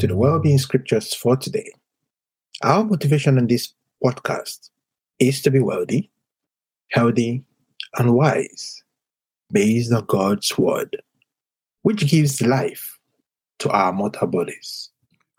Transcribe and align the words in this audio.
to 0.00 0.06
the 0.06 0.16
Wellbeing 0.16 0.58
Scriptures 0.58 1.12
for 1.12 1.36
today. 1.36 1.70
Our 2.62 2.84
motivation 2.84 3.36
on 3.36 3.48
this 3.48 3.74
podcast 4.02 4.70
is 5.18 5.42
to 5.42 5.50
be 5.50 5.58
wealthy, 5.58 6.10
healthy, 6.90 7.44
and 7.98 8.14
wise 8.14 8.82
based 9.52 9.92
on 9.92 10.06
God's 10.06 10.56
Word, 10.56 10.96
which 11.82 12.08
gives 12.08 12.40
life 12.40 12.98
to 13.58 13.68
our 13.68 13.92
mortal 13.92 14.26
bodies. 14.26 14.88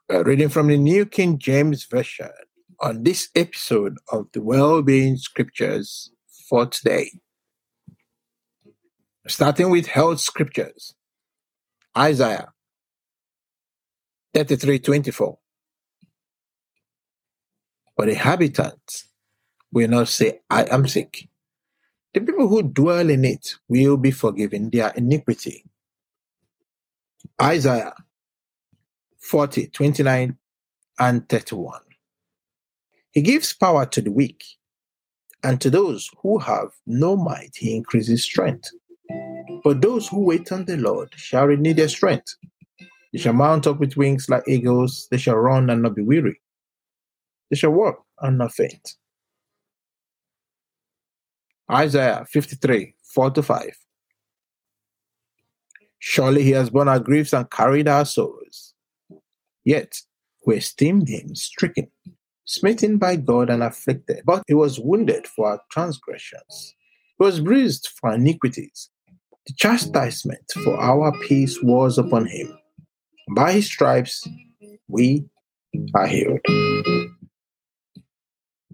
We're 0.08 0.26
reading 0.26 0.50
from 0.50 0.68
the 0.68 0.78
New 0.78 1.08
King 1.08 1.40
James 1.40 1.86
Version 1.86 2.30
on 2.82 3.02
this 3.02 3.30
episode 3.36 3.98
of 4.12 4.28
the 4.32 4.44
Wellbeing 4.44 5.18
Scriptures 5.18 6.12
for 6.48 6.68
today. 6.68 7.10
Starting 9.26 9.72
with 9.72 9.88
health 9.88 10.20
scriptures 10.20 10.94
Isaiah 11.98 12.54
33:24. 14.34 15.38
But 17.98 18.06
the 18.06 18.12
inhabitants 18.14 19.08
will 19.72 19.90
not 19.90 20.08
say, 20.10 20.42
I 20.50 20.66
am 20.66 20.88
sick. 20.88 21.30
The 22.14 22.22
people 22.22 22.48
who 22.48 22.64
dwell 22.64 23.10
in 23.10 23.26
it 23.26 23.56
will 23.70 23.98
be 23.98 24.12
forgiven 24.12 24.70
their 24.70 24.90
iniquity. 24.90 25.66
Isaiah 27.42 27.94
40, 29.20 29.68
29 29.68 30.38
and 31.00 31.30
31. 31.30 31.82
He 33.12 33.22
gives 33.22 33.54
power 33.54 33.86
to 33.88 34.02
the 34.02 34.12
weak, 34.12 34.44
and 35.44 35.60
to 35.62 35.70
those 35.70 36.10
who 36.22 36.40
have 36.40 36.70
no 36.86 37.18
might, 37.18 37.56
he 37.56 37.76
increases 37.76 38.24
strength. 38.24 38.72
But 39.64 39.82
those 39.82 40.08
who 40.08 40.22
wait 40.26 40.52
on 40.52 40.66
the 40.66 40.78
Lord 40.78 41.14
shall 41.16 41.48
renew 41.48 41.74
their 41.74 41.90
strength. 41.90 42.36
They 43.12 43.20
shall 43.20 43.34
mount 43.34 43.68
up 43.68 43.80
with 43.80 43.98
wings 43.98 44.30
like 44.30 44.44
eagles. 44.48 45.08
They 45.12 45.18
shall 45.18 45.36
run 45.36 45.70
and 45.70 45.82
not 45.82 45.96
be 45.96 46.02
weary. 46.02 46.42
They 47.50 47.58
shall 47.58 47.72
walk 47.72 48.06
and 48.22 48.38
not 48.38 48.54
faint. 48.54 48.96
Isaiah 51.70 52.26
53 52.30 52.96
4 53.14 53.32
to 53.32 53.44
5. 53.44 53.70
Surely 56.00 56.44
he 56.44 56.52
has 56.52 56.70
borne 56.70 56.88
our 56.88 57.00
griefs 57.00 57.34
and 57.34 57.50
carried 57.50 57.88
our 57.88 58.06
sorrows. 58.06 58.74
Yet 59.64 59.94
we 60.46 60.58
esteemed 60.58 61.08
him 61.08 61.36
stricken, 61.36 61.88
smitten 62.46 62.98
by 62.98 63.18
God 63.18 63.50
and 63.50 63.62
afflicted. 63.62 64.24
But 64.26 64.44
he 64.48 64.54
was 64.54 64.80
wounded 64.80 65.28
for 65.28 65.48
our 65.48 65.62
transgressions, 65.70 66.76
he 67.20 67.26
was 67.26 67.40
bruised 67.40 67.90
for 68.00 68.14
iniquities. 68.14 68.90
The 69.48 69.54
chastisement 69.54 70.44
for 70.64 70.80
our 70.80 71.12
peace 71.28 71.60
was 71.62 71.98
upon 71.98 72.28
him. 72.28 72.58
By 73.30 73.54
his 73.54 73.68
stripes 73.68 74.28
we 74.88 75.26
are 75.94 76.08
healed. 76.08 76.40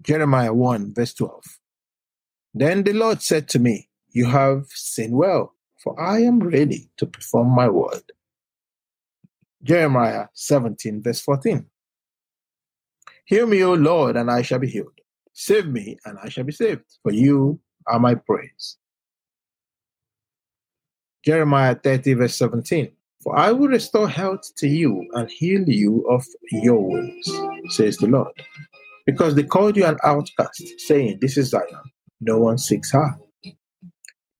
Jeremiah 0.00 0.54
1, 0.54 0.94
verse 0.94 1.14
12. 1.14 1.42
Then 2.54 2.82
the 2.82 2.92
Lord 2.92 3.22
said 3.22 3.48
to 3.48 3.58
me, 3.58 3.88
You 4.10 4.26
have 4.26 4.66
sinned 4.68 5.14
well, 5.14 5.54
for 5.82 6.00
I 6.00 6.20
am 6.20 6.40
ready 6.40 6.90
to 6.96 7.06
perform 7.06 7.54
my 7.54 7.68
word. 7.68 8.02
Jeremiah 9.62 10.26
17, 10.34 11.02
verse 11.02 11.20
14. 11.20 11.66
Hear 13.26 13.46
me, 13.46 13.62
O 13.62 13.74
Lord, 13.74 14.16
and 14.16 14.30
I 14.30 14.42
shall 14.42 14.58
be 14.58 14.68
healed. 14.68 14.98
Save 15.34 15.66
me, 15.66 15.98
and 16.04 16.18
I 16.22 16.28
shall 16.30 16.44
be 16.44 16.52
saved, 16.52 16.84
for 17.02 17.12
you 17.12 17.60
are 17.86 18.00
my 18.00 18.14
praise. 18.14 18.78
Jeremiah 21.24 21.74
30, 21.74 22.14
verse 22.14 22.36
17. 22.36 22.90
For 23.22 23.36
I 23.36 23.52
will 23.52 23.68
restore 23.68 24.08
health 24.08 24.54
to 24.58 24.68
you 24.68 25.06
and 25.14 25.30
heal 25.30 25.68
you 25.68 26.06
of 26.08 26.24
your 26.50 26.80
wounds, 26.80 27.32
says 27.70 27.96
the 27.96 28.06
Lord. 28.06 28.32
Because 29.06 29.34
they 29.34 29.42
called 29.42 29.76
you 29.76 29.86
an 29.86 29.98
outcast, 30.04 30.62
saying, 30.78 31.18
This 31.20 31.36
is 31.36 31.50
Zion, 31.50 31.92
no 32.20 32.38
one 32.38 32.58
seeks 32.58 32.92
her. 32.92 33.18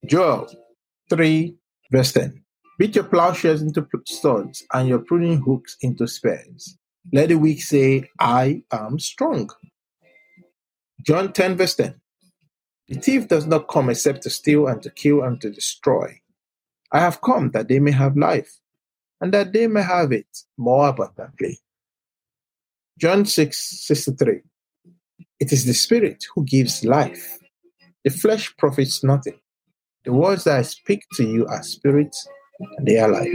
Joel 0.06 0.48
3, 1.10 1.56
verse 1.90 2.12
10. 2.12 2.42
Beat 2.78 2.94
your 2.94 3.04
plowshares 3.04 3.62
into 3.62 3.86
swords 4.06 4.62
and 4.72 4.88
your 4.88 5.00
pruning 5.00 5.40
hooks 5.40 5.76
into 5.82 6.06
spears. 6.06 6.78
Let 7.12 7.30
the 7.30 7.36
weak 7.36 7.62
say, 7.62 8.08
I 8.20 8.62
am 8.70 8.98
strong. 9.00 9.50
John 11.04 11.32
10, 11.32 11.56
verse 11.56 11.74
10. 11.76 12.00
The 12.88 13.00
thief 13.00 13.28
does 13.28 13.46
not 13.46 13.68
come 13.68 13.90
except 13.90 14.22
to 14.22 14.30
steal 14.30 14.68
and 14.68 14.82
to 14.82 14.90
kill 14.90 15.22
and 15.22 15.40
to 15.40 15.50
destroy. 15.50 16.20
I 16.92 17.00
have 17.00 17.20
come 17.20 17.50
that 17.50 17.68
they 17.68 17.80
may 17.80 17.92
have 17.92 18.16
life 18.16 18.58
and 19.20 19.32
that 19.32 19.52
they 19.52 19.66
may 19.66 19.82
have 19.82 20.12
it 20.12 20.26
more 20.56 20.88
abundantly. 20.88 21.58
John 22.98 23.24
6 23.24 23.86
63. 23.86 24.40
It 25.40 25.52
is 25.52 25.64
the 25.64 25.74
Spirit 25.74 26.24
who 26.34 26.44
gives 26.44 26.84
life. 26.84 27.38
The 28.04 28.10
flesh 28.10 28.56
profits 28.56 29.04
nothing. 29.04 29.38
The 30.04 30.12
words 30.12 30.44
that 30.44 30.58
I 30.58 30.62
speak 30.62 31.04
to 31.14 31.24
you 31.24 31.46
are 31.46 31.62
spirit 31.62 32.16
and 32.76 32.86
they 32.86 32.98
are 32.98 33.08
life. 33.08 33.34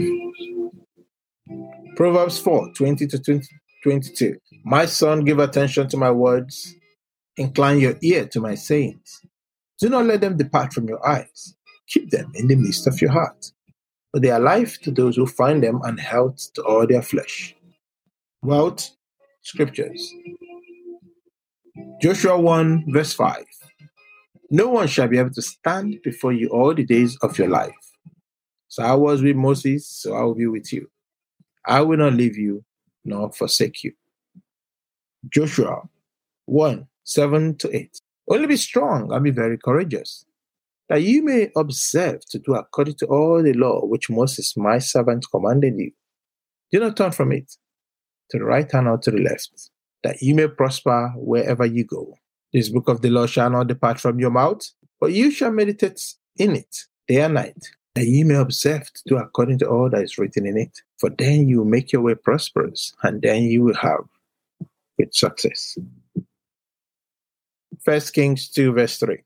Proverbs 1.96 2.40
4 2.40 2.74
20 2.74 3.08
to 3.08 3.20
20, 3.20 3.48
22. 3.84 4.38
My 4.64 4.86
son, 4.86 5.24
give 5.24 5.40
attention 5.40 5.88
to 5.90 5.98
my 5.98 6.12
words, 6.12 6.76
incline 7.38 7.80
your 7.80 7.96
ear 8.02 8.26
to 8.28 8.40
my 8.40 8.56
sayings. 8.56 9.22
Do 9.80 9.90
not 9.90 10.06
let 10.06 10.22
them 10.22 10.38
depart 10.38 10.74
from 10.74 10.88
your 10.88 11.06
eyes. 11.08 11.56
Keep 11.88 12.12
them 12.12 12.32
in 12.36 12.48
the 12.48 12.56
midst 12.56 12.88
of 12.88 13.02
your 13.02 13.12
heart 13.12 13.52
but 14.13 14.22
they 14.22 14.29
are 14.29 14.40
life 14.40 14.79
to 14.81 14.91
those 14.91 15.16
who 15.16 15.25
find 15.25 15.63
them 15.63 15.81
and 15.84 16.00
health 16.00 16.53
to 16.53 16.62
all 16.62 16.85
their 16.85 17.01
flesh. 17.01 17.56
Wealth 18.44 18.91
Scriptures 19.41 20.13
Joshua 22.00 22.40
1, 22.40 22.85
verse 22.94 23.13
5 23.13 23.44
No 24.52 24.69
one 24.69 24.88
shall 24.88 25.07
be 25.07 25.18
able 25.18 25.31
to 25.31 25.41
stand 25.41 26.00
before 26.03 26.31
you 26.31 26.50
all 26.50 26.73
the 26.75 26.85
days 26.85 27.18
of 27.23 27.38
your 27.40 27.50
life. 27.50 27.73
So 28.68 28.84
I 28.84 28.94
was 28.94 29.23
with 29.23 29.35
Moses, 29.35 29.88
so 29.88 30.13
I 30.13 30.22
will 30.23 30.35
be 30.35 30.47
with 30.47 30.72
you. 30.72 30.90
I 31.66 31.81
will 31.81 31.97
not 31.97 32.13
leave 32.13 32.38
you 32.38 32.63
nor 33.03 33.31
forsake 33.31 33.84
you. 33.84 33.94
Joshua 35.29 35.81
1, 36.46 36.88
7 37.03 37.57
to 37.57 37.75
8 37.75 38.00
Only 38.29 38.47
be 38.47 38.57
strong 38.57 39.12
and 39.12 39.23
be 39.23 39.31
very 39.31 39.57
courageous 39.57 40.25
that 40.94 41.02
you 41.02 41.24
may 41.24 41.50
observe 41.56 42.24
to 42.24 42.38
do 42.38 42.54
according 42.54 42.94
to 42.94 43.08
all 43.08 43.42
the 43.42 43.54
law 43.54 43.84
which 43.84 44.12
Moses 44.12 44.56
my 44.56 44.78
servant 44.78 45.26
commanded 45.31 45.74
you. 45.76 45.92
Do 46.72 46.81
not 46.81 46.96
turn 46.96 47.12
from 47.12 47.31
it 47.31 47.52
to 48.30 48.38
the 48.38 48.46
right 48.46 48.72
hand 48.72 48.88
or 48.88 49.00
to 49.00 49.09
the 49.09 49.18
left, 49.18 49.72
that 50.03 50.22
you 50.22 50.36
may 50.36 50.48
prosper 50.48 51.12
wherever 51.16 51.66
you 51.66 51.84
go. 51.84 52.14
This 52.53 52.70
book 52.70 52.90
of 52.90 53.02
the 53.02 53.09
law 53.09 53.26
shall 53.26 53.50
not 53.50 53.70
depart 53.70 54.00
from 54.00 54.20
your 54.20 54.30
mouth, 54.30 54.62
but 55.02 55.14
you 55.14 55.32
shall 55.32 55.52
meditate 55.52 56.00
in 56.36 56.56
it 56.56 56.84
day 57.08 57.22
and 57.22 57.34
night, 57.34 57.72
that 57.96 58.06
you 58.06 58.24
may 58.24 58.36
observe 58.36 58.84
to 58.94 59.02
do 59.08 59.18
according 59.18 59.58
to 59.59 59.68
all 59.68 59.90
that 59.90 60.03
is 60.03 60.20
written 60.20 60.46
in 60.46 60.58
it. 60.59 60.78
For 61.00 61.09
then 61.09 61.50
you 61.50 61.58
will 61.58 61.66
make 61.66 61.92
your 61.92 62.03
way 62.03 62.14
prosperous, 62.14 62.94
and 63.02 63.20
then 63.20 63.42
you 63.42 63.64
will 63.64 63.78
have 63.78 64.06
great 64.98 65.16
success. 65.16 65.76
First 67.84 68.14
Kings 68.14 68.48
2, 68.50 68.74
verse 68.74 69.00
3 69.00 69.18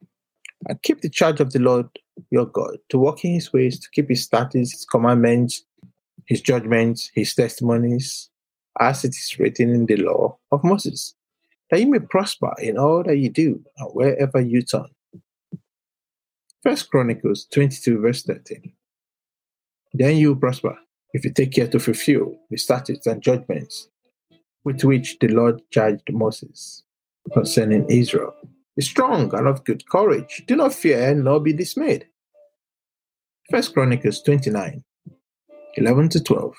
and 0.68 0.82
keep 0.82 1.02
the 1.02 1.10
charge 1.10 1.40
of 1.40 1.52
the 1.52 1.60
Lord 1.60 1.88
your 2.32 2.46
God, 2.46 2.78
to 2.90 2.98
walk 2.98 3.24
in 3.24 3.34
his 3.34 3.54
ways, 3.54 3.80
to 3.80 3.90
keep 3.92 4.10
his 4.10 4.24
statutes, 4.24 4.72
his 4.72 4.86
commandments, 4.86 5.64
his 6.26 6.42
judgments, 6.42 7.12
his 7.14 7.34
testimonies, 7.36 8.30
as 8.80 9.04
it 9.06 9.10
is 9.10 9.38
written 9.40 9.70
in 9.70 9.86
the 9.86 9.98
law 9.98 10.38
of 10.52 10.64
Moses, 10.64 11.16
that 11.70 11.80
you 11.80 11.88
may 11.88 12.00
prosper 12.00 12.54
in 12.60 12.78
all 12.78 13.04
that 13.04 13.18
you 13.18 13.30
do 13.30 13.64
and 13.78 13.90
wherever 13.94 14.42
you 14.42 14.62
turn. 14.62 14.88
First 16.64 16.90
Chronicles 16.90 17.48
22, 17.52 18.00
verse 18.00 18.24
13. 18.24 18.74
Then 19.94 20.18
you 20.18 20.30
will 20.30 20.40
prosper 20.40 20.78
if 21.14 21.24
you 21.24 21.32
take 21.32 21.54
care 21.54 21.68
to 21.68 21.80
fulfill 21.80 22.36
the 22.50 22.58
statutes 22.58 23.08
and 23.08 23.22
judgments 23.22 23.88
with 24.64 24.84
which 24.84 25.18
the 25.20 25.30
Lord 25.30 25.62
charged 25.72 26.12
Moses 26.12 26.84
concerning 27.34 27.90
Israel. 27.90 28.36
Be 28.78 28.84
strong 28.84 29.34
and 29.34 29.48
of 29.48 29.66
good 29.66 29.90
courage. 29.90 30.44
Do 30.48 30.56
not 30.56 30.72
fear 30.72 31.16
nor 31.16 31.40
be 31.40 31.52
dismayed. 31.52 32.06
First 33.50 33.74
Chronicles 33.74 34.22
29, 34.22 34.84
11 35.78 36.10
to 36.10 36.24
12. 36.24 36.54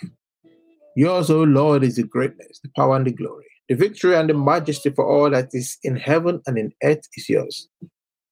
Yours, 0.97 1.31
O 1.31 1.44
Lord, 1.44 1.85
is 1.85 1.94
the 1.94 2.03
greatness, 2.03 2.59
the 2.61 2.70
power, 2.75 2.97
and 2.97 3.06
the 3.06 3.12
glory. 3.12 3.47
The 3.69 3.76
victory 3.76 4.17
and 4.17 4.29
the 4.29 4.35
majesty 4.35 4.91
for 4.91 5.06
all 5.06 5.31
that 5.31 5.50
is 5.53 5.79
in 5.85 5.94
heaven 5.94 6.43
and 6.44 6.59
in 6.59 6.73
earth 6.82 7.06
is 7.15 7.29
yours. 7.29 7.69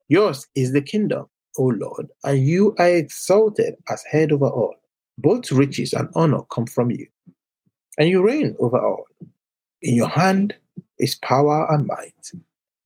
Yours 0.09 0.49
is 0.57 0.73
the 0.73 0.83
kingdom, 0.83 1.27
O 1.57 1.67
Lord, 1.67 2.09
and 2.25 2.45
you 2.45 2.75
are 2.81 2.89
exalted 2.89 3.77
as 3.89 4.03
head 4.11 4.33
over 4.33 4.49
all. 4.49 4.75
Both 5.17 5.53
riches 5.53 5.93
and 5.93 6.09
honor 6.17 6.43
come 6.51 6.67
from 6.67 6.91
you, 6.91 7.07
and 7.99 8.09
you 8.09 8.21
reign 8.21 8.57
over 8.59 8.85
all. 8.85 9.05
In 9.81 9.95
your 9.95 10.09
hand 10.09 10.57
is 10.99 11.15
power 11.15 11.73
and 11.73 11.87
might. 11.87 12.33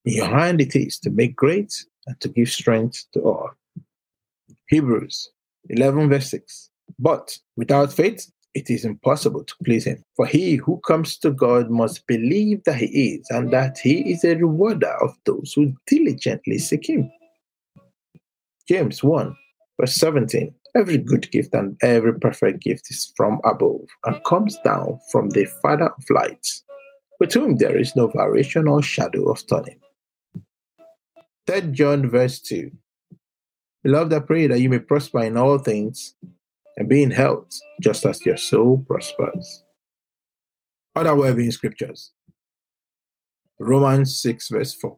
Your 0.05 0.27
hand 0.27 0.61
it 0.61 0.75
is 0.75 0.99
to 1.01 1.11
make 1.11 1.37
great 1.37 1.85
and 2.07 2.19
to 2.21 2.29
give 2.29 2.49
strength 2.49 3.05
to 3.13 3.21
all. 3.21 3.51
Hebrews 4.69 5.29
11, 5.69 6.09
verse 6.09 6.31
6. 6.31 6.71
But 6.99 7.37
without 7.57 7.93
faith, 7.93 8.31
it 8.55 8.71
is 8.71 8.85
impossible 8.85 9.45
to 9.45 9.55
please 9.65 9.85
him. 9.85 10.03
For 10.17 10.27
he 10.27 10.57
who 10.57 10.81
comes 10.87 11.19
to 11.19 11.31
God 11.31 11.71
must 11.71 12.07
believe 12.07 12.65
that 12.65 12.77
he 12.77 12.87
is, 12.87 13.27
and 13.31 13.53
that 13.53 13.79
he 13.79 14.11
is 14.11 14.25
a 14.25 14.37
rewarder 14.37 14.93
of 15.03 15.15
those 15.25 15.53
who 15.55 15.73
diligently 15.87 16.59
seek 16.59 16.89
him. 16.89 17.11
James 18.69 19.05
1, 19.05 19.37
verse 19.81 19.95
17. 19.95 20.55
Every 20.77 20.99
good 20.99 21.31
gift 21.31 21.53
and 21.55 21.77
every 21.83 22.19
perfect 22.19 22.63
gift 22.63 22.91
is 22.91 23.13
from 23.17 23.41
above 23.45 23.83
and 24.05 24.25
comes 24.25 24.57
down 24.65 25.01
from 25.11 25.31
the 25.31 25.45
Father 25.63 25.91
of 25.91 26.05
lights, 26.11 26.65
with 27.19 27.33
whom 27.33 27.57
there 27.57 27.77
is 27.77 27.95
no 27.97 28.07
variation 28.07 28.67
or 28.69 28.83
shadow 28.83 29.31
of 29.31 29.45
turning. 29.47 29.79
3 31.51 31.73
John 31.73 32.09
verse 32.09 32.39
2. 32.43 32.71
Beloved, 33.83 34.13
I 34.13 34.21
pray 34.21 34.47
that 34.47 34.61
you 34.61 34.69
may 34.69 34.79
prosper 34.79 35.25
in 35.25 35.37
all 35.37 35.59
things 35.59 36.15
and 36.77 36.89
be 36.89 37.03
in 37.03 37.11
health, 37.11 37.59
just 37.81 38.07
as 38.07 38.25
your 38.25 38.37
soul 38.37 38.85
prospers. 38.87 39.65
Other 40.95 41.17
well-being 41.17 41.51
scriptures. 41.51 42.13
Romans 43.59 44.17
6 44.23 44.49
verse 44.49 44.75
4. 44.75 44.97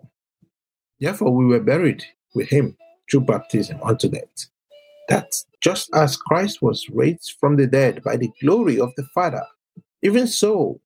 Therefore 1.00 1.34
we 1.34 1.46
were 1.46 1.60
buried 1.60 2.04
with 2.34 2.50
him 2.50 2.76
through 3.10 3.22
baptism 3.22 3.80
unto 3.82 4.10
death, 4.10 4.50
that 5.08 5.32
just 5.62 5.88
as 5.94 6.18
Christ 6.18 6.60
was 6.60 6.86
raised 6.90 7.36
from 7.40 7.56
the 7.56 7.66
dead 7.66 8.02
by 8.02 8.18
the 8.18 8.30
glory 8.42 8.78
of 8.78 8.92
the 8.98 9.04
Father, 9.14 9.46
even 10.02 10.26
so 10.26 10.82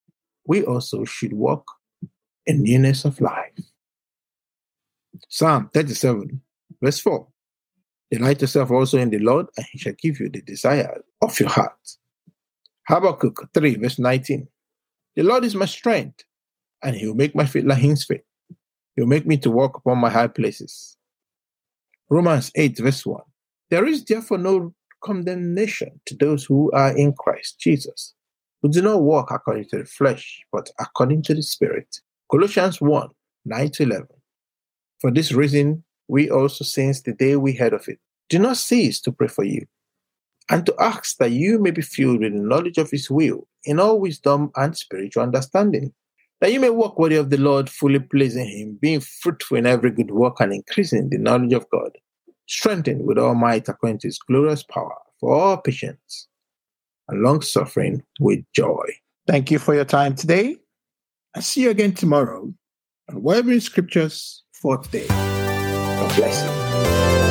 we 0.47 0.63
also 0.63 1.05
should 1.05 1.33
walk 1.33 1.65
in 2.47 2.63
newness 2.63 3.05
of 3.05 3.21
life. 3.21 3.51
Psalm 5.29 5.71
37, 5.75 6.41
verse 6.81 7.01
4. 7.01 7.27
Delight 8.11 8.41
yourself 8.41 8.71
also 8.71 8.99
in 8.99 9.11
the 9.11 9.19
Lord, 9.19 9.47
and 9.57 9.67
he 9.73 9.79
shall 9.79 9.95
give 10.01 10.21
you 10.21 10.29
the 10.29 10.43
desire 10.43 11.03
of 11.23 11.39
your 11.41 11.49
heart. 11.49 11.73
Habakkuk 12.89 13.49
3, 13.53 13.77
verse 13.77 13.99
19. 13.99 14.47
The 15.17 15.23
Lord 15.23 15.45
is 15.45 15.57
my 15.57 15.67
strength, 15.67 16.23
and 16.85 16.95
he 16.95 17.07
will 17.07 17.17
make 17.17 17.35
my 17.35 17.47
feet 17.47 17.67
like 17.67 17.81
hinds 17.81 18.05
feet. 18.05 18.23
He 18.95 19.03
will 19.03 19.09
make 19.09 19.27
me 19.27 19.37
to 19.39 19.51
walk 19.51 19.77
upon 19.77 19.99
my 19.99 20.11
high 20.11 20.29
places. 20.29 20.97
Romans 22.09 22.53
8, 22.55 22.79
verse 22.79 23.05
1. 23.05 23.21
There 23.71 23.87
is 23.87 24.05
therefore 24.05 24.39
no 24.39 24.73
condemnation 25.03 26.01
to 26.07 26.15
those 26.15 26.45
who 26.45 26.71
are 26.73 26.97
in 26.97 27.13
Christ 27.15 27.59
Jesus, 27.59 28.15
who 28.63 28.69
do 28.71 28.81
not 28.83 29.03
walk 29.03 29.33
according 29.33 29.69
to 29.71 29.79
the 29.79 29.85
flesh, 29.85 30.41
but 30.53 30.71
according 30.79 31.23
to 31.25 31.35
the 31.35 31.43
Spirit. 31.43 32.01
Colossians 32.31 32.81
1, 32.81 33.09
9 33.45 33.71
to 33.73 33.83
11. 33.83 34.07
For 35.01 35.11
this 35.11 35.33
reason, 35.33 35.85
we 36.09 36.31
also, 36.31 36.65
since 36.65 37.03
the 37.03 37.13
day 37.13 37.37
we 37.37 37.53
heard 37.53 37.73
of 37.73 37.89
it, 37.89 37.99
do 38.29 38.39
not 38.39 38.57
cease 38.57 39.01
to 39.01 39.13
pray 39.13 39.29
for 39.29 39.45
you, 39.45 39.67
and 40.49 40.65
to 40.67 40.75
ask 40.81 41.19
that 41.19 41.33
you 41.33 41.59
may 41.59 41.71
be 41.71 41.83
filled 41.83 42.21
with 42.21 42.33
the 42.33 42.39
knowledge 42.39 42.79
of 42.79 42.91
His 42.91 43.11
will 43.11 43.47
in 43.65 43.81
all 43.81 44.01
wisdom 44.01 44.51
and 44.57 44.77
spiritual 44.77 45.23
understanding, 45.23 45.93
that 46.41 46.53
you 46.53 46.61
may 46.61 46.71
walk 46.71 46.99
worthy 46.99 47.17
of 47.17 47.31
the 47.31 47.37
Lord, 47.37 47.69
fully 47.69 47.99
pleasing 47.99 48.49
Him, 48.49 48.79
being 48.81 49.01
fruitful 49.01 49.59
in 49.59 49.67
every 49.67 49.91
good 49.91 50.11
work 50.11 50.41
and 50.41 50.53
increasing 50.53 51.09
the 51.11 51.19
knowledge 51.19 51.53
of 51.53 51.69
God, 51.71 51.91
strengthened 52.47 53.07
with 53.07 53.19
all 53.19 53.35
might 53.35 53.69
according 53.69 53.99
to 54.01 54.09
His 54.09 54.19
glorious 54.19 54.63
power, 54.63 54.97
for 55.21 55.35
all 55.35 55.57
patience 55.57 56.29
and 57.09 57.23
long 57.23 57.43
suffering 57.43 58.03
with 58.21 58.41
joy. 58.53 58.85
Thank 59.27 59.51
you 59.51 59.59
for 59.59 59.75
your 59.75 59.85
time 59.85 60.15
today. 60.15 60.57
I'll 61.35 61.43
see 61.43 61.63
you 61.63 61.71
again 61.71 61.93
tomorrow 61.93 62.53
on 63.09 63.23
Wellbeing 63.23 63.61
Scriptures 63.61 64.43
for 64.61 64.79
today. 64.79 65.07
God 65.09 66.17
bless 66.17 66.45
you. 66.45 67.26